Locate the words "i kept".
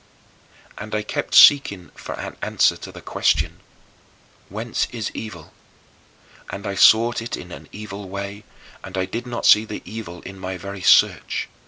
0.95-1.35